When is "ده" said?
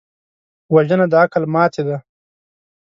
1.87-1.97